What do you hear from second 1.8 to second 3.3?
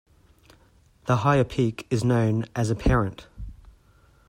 is known as a 'parent'.